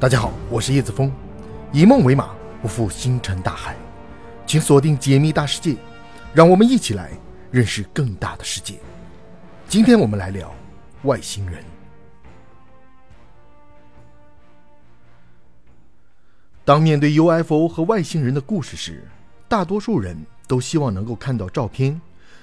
[0.00, 1.10] 大家好，我是叶子峰，
[1.72, 2.30] 以梦为马，
[2.62, 3.74] 不负星辰大海，
[4.46, 5.74] 请锁定解密大世界，
[6.32, 7.10] 让我们一起来
[7.50, 8.76] 认识更大的世界。
[9.68, 10.54] 今天我们来聊
[11.02, 11.64] 外星人。
[16.64, 19.02] 当面对 UFO 和外星人的故事时，
[19.48, 22.00] 大多数人都希望能够看到照片，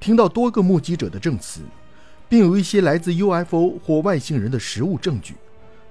[0.00, 1.60] 听到多个目击者的证词，
[2.28, 5.36] 并有一些来自 UFO 或外星人的实物证据。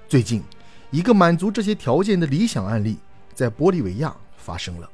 [0.09, 0.43] 最近。
[0.91, 2.97] 一个满足这些条件的理想案例
[3.33, 4.89] 在玻利维亚发生了。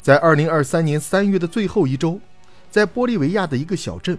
[0.00, 2.20] 在二零二三年三月的最后一周，
[2.70, 4.16] 在玻利维亚的一个小镇，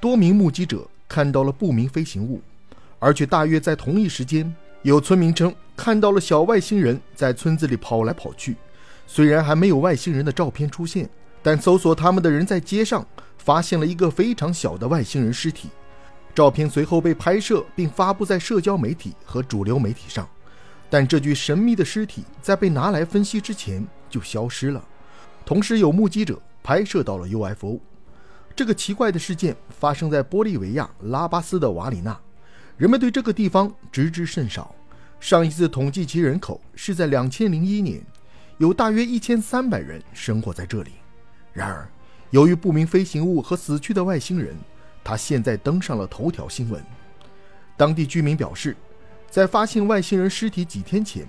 [0.00, 2.40] 多名目击者看到了不明飞行物，
[2.98, 8.56] 而且大约在同一时间，有村民称看到了小外星人在村子里跑来跑去。
[9.06, 11.08] 虽然还没有外星人的照片出现，
[11.42, 13.06] 但搜索他们的人在街上
[13.38, 15.70] 发现了一个非常小的外星人尸体。
[16.36, 20.28] 照片随后被拍摄并发布在社交媒体和主流媒体上，
[20.90, 24.84] 但这具神秘的尸体在被拿来分析之前就消失了。
[25.46, 27.80] 同时，有目击者拍摄到了 UFO。
[28.54, 32.20] 这个奇怪的事件发生在玻利维亚拉巴斯的瓦里纳，
[32.76, 34.74] 人们对这个地方知之甚少。
[35.18, 38.04] 上一次统计其人口是在2001年，
[38.58, 40.90] 有大约1300人生活在这里。
[41.54, 41.88] 然而，
[42.28, 44.54] 由于不明飞行物和死去的外星人。
[45.06, 46.82] 他现在登上了头条新闻。
[47.76, 48.76] 当地居民表示，
[49.30, 51.24] 在发现外星人尸体几天前，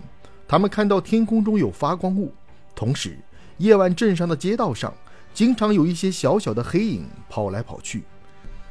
[0.47, 2.33] 他们看到天空中有发光物，
[2.73, 3.19] 同时
[3.59, 4.91] 夜晚镇上的街道上
[5.31, 8.03] 经常有一些小小的黑影跑来跑去。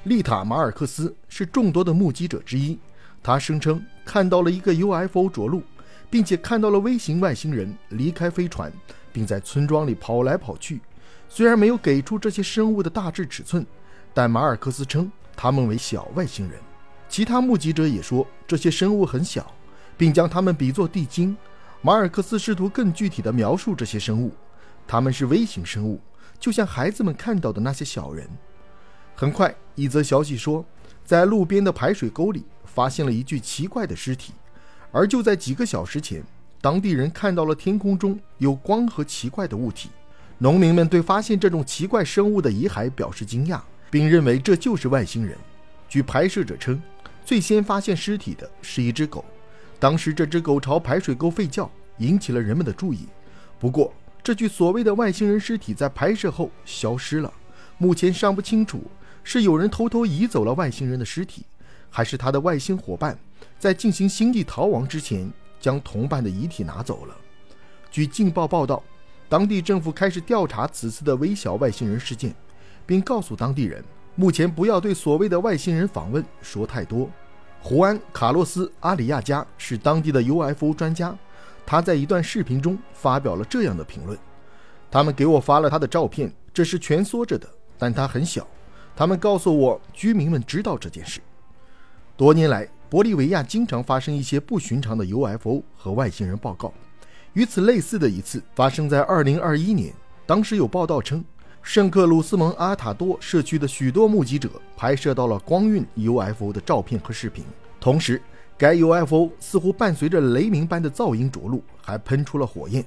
[0.03, 2.77] 丽塔·马尔克斯是众多的目击者之一，
[3.23, 5.63] 他声称看到了一个 UFO 着陆，
[6.11, 8.73] 并且看到了微型外星人离开飞船，
[9.13, 10.81] 并在村庄里跑来跑去。
[11.29, 13.65] 虽然没有给出这些生物的大致尺寸。
[14.17, 16.59] 但马尔克斯称他们为小外星人，
[17.07, 19.53] 其他目击者也说这些生物很小，
[19.95, 21.37] 并将它们比作地精。
[21.83, 24.33] 马尔克斯试图更具体地描述这些生物，
[24.89, 26.01] 他们是微型生物，
[26.41, 28.27] 就像孩子们看到的那些小人。
[29.15, 30.65] 很快，一则消息说，
[31.05, 34.33] 在路边的排水沟里发现了一具奇怪的尸体，
[34.93, 36.25] 而就在几个小时前，
[36.63, 39.91] 当地人看到了天空中有光和奇怪的物体。
[40.39, 43.61] 农民们对发现这种奇怪生物的遗骸表示惊讶。
[43.97, 45.35] 并认为这就是外星人。
[45.89, 46.79] 据拍摄者称，
[47.25, 49.25] 最先发现尸体的是一只狗，
[49.79, 53.09] 当时这只狗朝排水沟吠叫，引起了人们的注意。
[53.59, 53.91] 不过，
[54.23, 57.33] 这具所谓的外星人尸体在拍摄后消失了。
[57.79, 58.85] 目前尚不清楚
[59.25, 61.47] 是有人偷偷移走了外星人的尸体，
[61.89, 63.19] 还是他的外星伙伴
[63.59, 67.17] 在进行星际逃亡之前将同伴的遗体拿走了。
[67.91, 68.85] 据《镜报》报道，
[69.27, 72.35] 当地政府开始调查此次的微小外星人事件。
[72.87, 77.11] 并告诉当地人，目前不要对所谓的外星人访问说太多。
[77.61, 81.17] 胡安·卡洛斯·阿里亚加是当地的 UFO 专家，
[81.67, 84.17] 他在一段视频中发表了这样的评论
[84.89, 88.47] ：“他们给我发了他的照片，这是蜷缩着的，但它很小。
[88.95, 91.21] 他们告诉我，居民们知道这件事。
[92.17, 96.73] 多年来，玻利维亚经常发生一些不寻常的 UFO 和外星人报告。
[97.33, 99.93] 与此类似的一次发生在2021年，
[100.25, 101.25] 当时有报道称。”
[101.67, 107.45] 圣克鲁斯蒙阿塔多社区的许多目击者拍摄到了光晕 UFO 的照片和视频，
[107.81, 108.23] 同时
[108.57, 112.87] 该 UFO 似乎伴随着雷鸣般的噪音着陆，还喷出了火焰。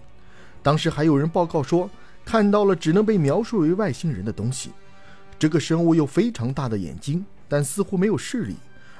[0.63, 1.89] 当时还有人报告说
[2.23, 4.71] 看到了只能被描述为外星人的东西。
[5.37, 8.55] 这个生物有非常大的眼睛，但似乎没有视力，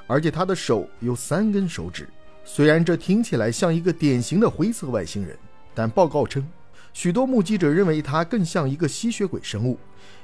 [0.07, 2.05] 而且它的手有三根手指。
[2.43, 5.37] 虽然这听起来像一个典型的灰色外星人，
[5.73, 6.45] 但报告称。
[6.93, 9.77] 许多目击者认为它更像一个吸血鬼生物，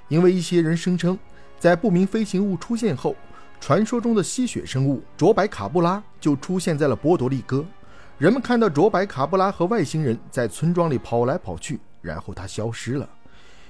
[0.07, 1.17] 因为一些人声称，
[1.59, 3.15] 在不明飞行物出现后，
[3.59, 7.65] 传说中的吸血生物卓白卡布拉就出现在了波多黎各。
[8.17, 13.09] 人们看到卓白卡布拉和外星人在村庄里跑来跑去，然后它消失了。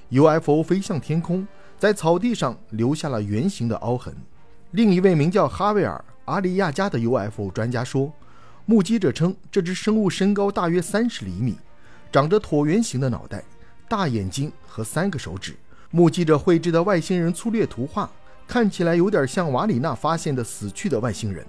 [0.10, 1.48] UFO 飞向天空，
[1.80, 4.16] 在草地上留下了圆形的凹痕。
[4.72, 8.12] 另一位名叫哈维尔·阿里亚加的 UFO 专家说，
[8.66, 11.58] 目击者称这只生物身高大约三十厘米。
[12.16, 13.44] 长着椭圆形的脑袋、
[13.90, 15.54] 大眼睛和三个手指。
[15.92, 18.10] 目击者绘制的外星人粗略图画
[18.48, 21.46] 看起来有点像瓦里纳发现的死去的外星人。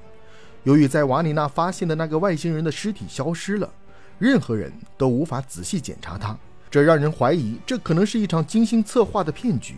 [0.64, 3.72] 由于在瓦里纳发现的那个外星人的尸体消失了，
[4.18, 6.36] 任何人都无法仔细检查它，
[6.68, 9.76] 这让人怀疑这可能是一场精心策划的骗局。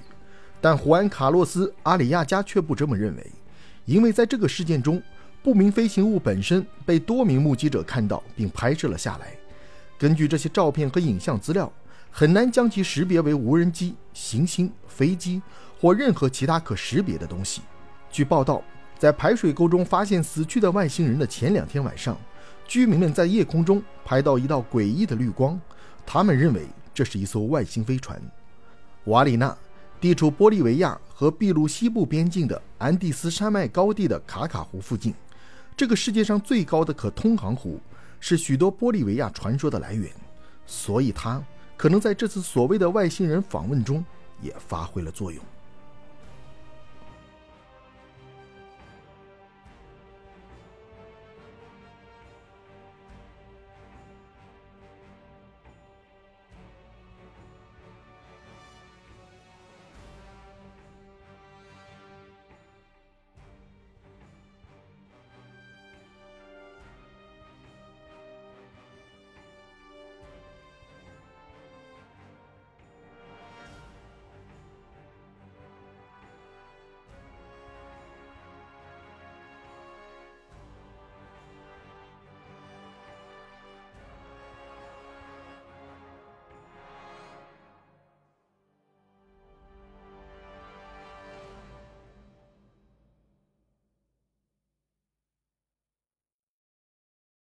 [0.58, 3.26] 但胡安·卡洛斯·阿里亚加却不这么认为，
[3.84, 5.02] 因为在这个事件中，
[5.42, 9.37] 不明飞行物本身被多名目击者看到并拍摄了下来。
[9.98, 11.70] 根据这些照片和影像资料，
[12.10, 15.42] 很难将其识别为无人机、行星、飞机
[15.80, 17.62] 或任何其他可识别的东西。
[18.10, 18.62] 据报道，
[18.96, 22.16] 在排水沟中发现死去的外星人的前两天晚上，
[22.66, 25.60] 居民们在夜空中拍到一道诡异的绿光，
[26.06, 28.20] 他们认为这是一艘外星飞船。
[29.04, 29.56] 瓦里纳，
[30.00, 35.12] 地处玻利维亚和秘鲁西部边境的安第斯山脉高地的卡卡湖附近，
[35.76, 37.80] 这个世界上最高的可通航湖，
[38.20, 40.10] 是许多玻利维亚传说的来源，
[40.66, 41.42] 所以他
[41.76, 44.04] 可能在这次所谓的外星人访问中
[44.40, 45.42] 也发挥了作用。